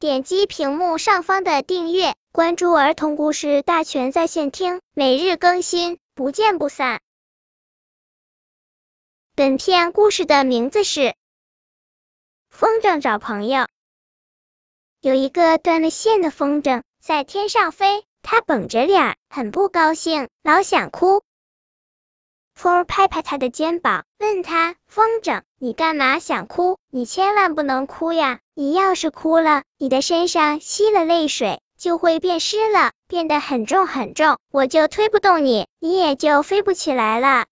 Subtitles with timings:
[0.00, 7.00] 点击屏幕上方的订阅，关注儿童故事大全在线听，每日更新，不见不散。
[9.34, 11.00] 本片故事的名字是
[12.48, 13.62] 《风筝找朋友》。
[15.00, 21.24] 有一个断了线的风筝在天上飞，它绷着脸，很不高兴，老想哭。
[22.58, 26.76] 风拍拍他的肩膀，问他：“风筝，你干嘛想哭？
[26.90, 28.40] 你千万不能哭呀！
[28.52, 37.46] 你要是哭了，你的身上吸了泪水就会变湿了，变得很重很重，我就推不动你，你也就飞不起来了。”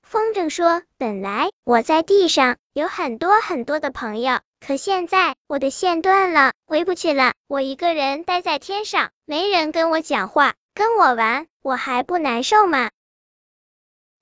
[0.00, 7.34] 风筝说：“本来我在地上有很多很多的朋友，可现在我的线断了，回不去了。
[7.46, 12.88] 我一个人待在天上，没人跟我讲话，跟我玩，我还不难受吗？”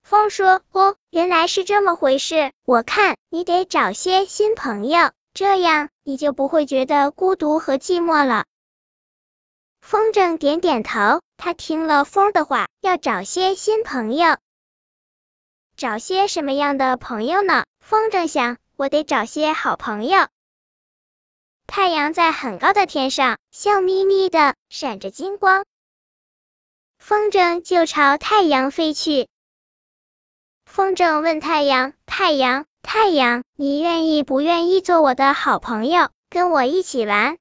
[0.05, 2.53] 风说：“哦，原来是这么回事。
[2.67, 8.45] 我看你得找些新朋友，这样你就不会觉得孤独和寂寞了。”
[9.81, 14.37] 风筝点点头，他听了风的话，要找些新朋友。
[15.75, 17.65] 找些什么样的朋友呢？
[17.81, 20.29] 风筝想，我得找些好朋友。
[21.67, 25.65] 太阳在很高的天上，笑眯眯的，闪着金光。
[26.99, 29.29] 风筝就朝太阳飞去。
[30.67, 37.39] 风筝问太阳：“太阳，太阳，你愿意不愿意做我的好朋友，跟我一起玩？”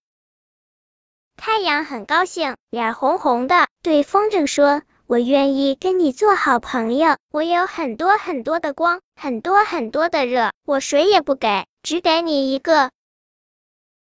[1.35, 7.17] 太阳很高兴，脸红红的，对风筝说：“我愿意跟你做好朋友。
[7.31, 12.91] 我有很多很多的光，很多很多的热，我谁也不给，只给你一个。”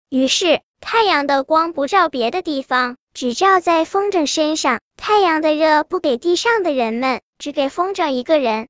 [0.09, 8.67] 于是，太阳的光不照别的地方，只照在风筝身上；太阳的热不给地上的人们，只给风筝一个人。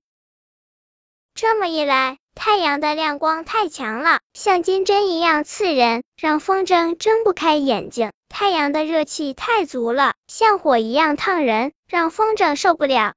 [1.36, 13.16] 这么一来，太阳的亮光太强了，像金针一样刺人，让风筝睁不开眼睛；太阳的热气太足了，像火一样烫人，让风筝受不了。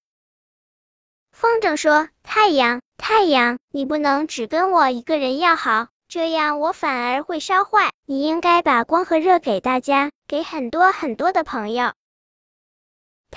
[1.30, 7.92] 风筝说：“太阳，太阳，你不能只跟我一个人要好，这样我反而会烧坏。
[8.04, 11.92] 你应该把光和热给大家，给很多很多的朋友。”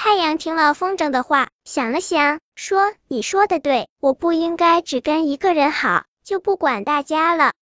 [0.03, 7.53] 太阳听了风筝的话，想了想，说：“你说的对，我不应该只跟一个人好，就不管大家了。”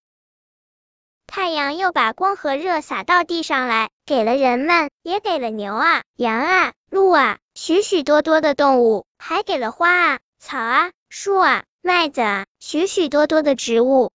[1.28, 14.14] 太阳又把光和热洒到地上来，给了人们，也给了牛啊、羊啊、鹿啊，许许多多的动物，还给了花啊、草啊、树啊、麦子啊，许许多多的植物。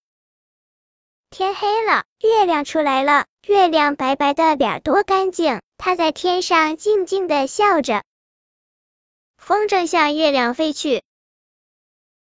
[1.28, 5.60] 天黑了，月亮出来了，月亮白白的脸多干净。
[5.76, 8.02] 它在天上静静的笑着，
[9.46, 11.02] 风筝向月亮飞去。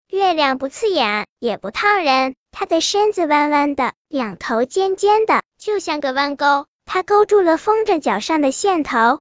[0.08, 6.68] 月亮不刺眼，也不烫人，它的身子弯弯的，两头尖尖的，就像个弯钩。
[6.86, 9.20] 它勾住了风筝脚上的线头。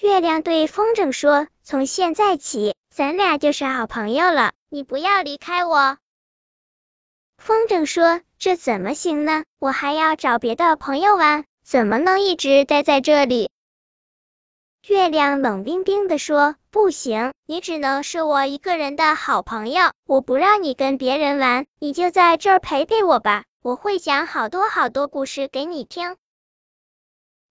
[0.00, 5.96] 月亮对风筝说：“从现在起，咱俩就是好朋友了，你不要离开我。”
[7.38, 9.44] 风筝说：“这怎么行呢？
[9.60, 13.50] 我还要找别的朋友玩。”怎么能一直待在这里？
[14.88, 19.92] 月亮冷冰冰的说：“不行，你只能是我一个人的好朋友。
[20.06, 23.44] 我不让你跟别人玩，你就在这儿陪陪我吧。
[23.62, 26.16] 我会讲好多好多故事给你听。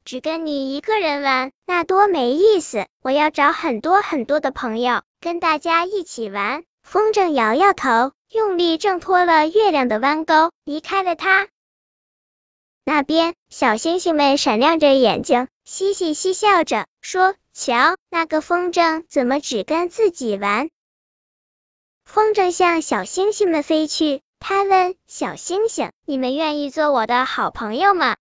[0.03, 2.87] 只跟你一个人玩，那多没意思。
[3.03, 11.49] 我要找很多很多的朋友，跟大家一起玩。”风筝摇摇头，用力挣脱了月亮的弯钩，离开了它。
[12.83, 20.69] 那边，小星星们闪亮着眼睛，嘻嘻嘻笑着，说：“瞧，那个风筝怎么只跟自己玩？”
[22.07, 28.15] 风筝向小星星们飞去，他问小星星：“你们愿意做我的好朋友吗？”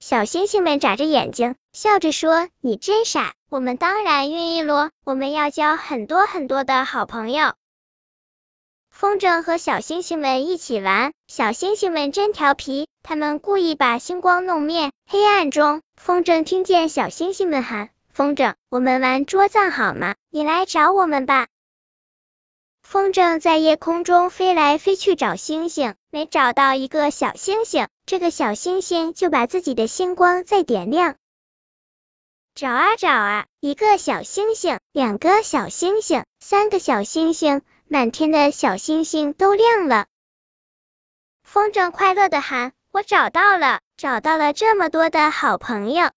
[0.00, 7.52] 小星星们眨着眼睛，笑着说：“你真傻，我们当然愿意咯，我们要交很多很多的好朋友。”
[8.98, 14.90] 风筝和小星星们一起玩，小星星们真调皮，他们故意把星光弄灭。
[15.06, 20.14] 黑暗中，风筝听见小星星们喊：“风筝，我们玩捉藏好吗？
[20.30, 21.46] 你来找我们吧。”
[22.82, 31.16] 风筝在夜空中飞来飞去找星星，没找到一个小星星，这个小星星就把自己的星光再点亮。
[32.54, 37.60] 找啊找啊，一个小星星，两个小星星，三个小星星。
[37.88, 40.06] 满天的小星星都亮了，
[41.44, 46.10] 风筝快乐的喊：“我找到了，找到了这么多的好朋友。”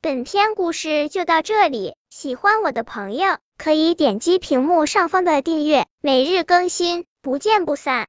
[0.00, 8.06] 本篇故事就到这里，喜欢我的朋友可以点击屏幕上方的订阅，每日更新，不见不散。